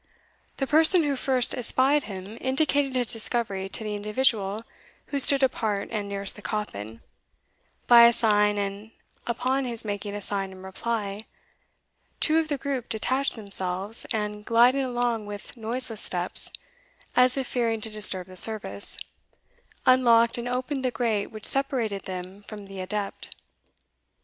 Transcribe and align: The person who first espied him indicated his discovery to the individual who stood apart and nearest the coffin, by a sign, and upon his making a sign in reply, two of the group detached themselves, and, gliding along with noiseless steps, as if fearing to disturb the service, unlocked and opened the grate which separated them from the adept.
The 0.57 0.65
person 0.65 1.03
who 1.03 1.15
first 1.15 1.53
espied 1.53 2.05
him 2.05 2.35
indicated 2.41 2.95
his 2.95 3.13
discovery 3.13 3.69
to 3.69 3.83
the 3.83 3.93
individual 3.95 4.63
who 5.09 5.19
stood 5.19 5.43
apart 5.43 5.89
and 5.91 6.09
nearest 6.09 6.35
the 6.35 6.41
coffin, 6.41 7.01
by 7.85 8.07
a 8.07 8.11
sign, 8.11 8.57
and 8.57 8.89
upon 9.27 9.65
his 9.65 9.85
making 9.85 10.15
a 10.15 10.19
sign 10.23 10.51
in 10.51 10.63
reply, 10.63 11.27
two 12.19 12.39
of 12.39 12.47
the 12.47 12.57
group 12.57 12.89
detached 12.89 13.35
themselves, 13.35 14.07
and, 14.11 14.43
gliding 14.43 14.83
along 14.85 15.27
with 15.27 15.55
noiseless 15.55 16.01
steps, 16.01 16.51
as 17.15 17.37
if 17.37 17.45
fearing 17.45 17.79
to 17.81 17.91
disturb 17.91 18.25
the 18.25 18.35
service, 18.37 18.97
unlocked 19.85 20.39
and 20.39 20.47
opened 20.47 20.83
the 20.83 20.89
grate 20.89 21.29
which 21.29 21.45
separated 21.45 22.05
them 22.05 22.41
from 22.47 22.65
the 22.65 22.79
adept. 22.81 23.35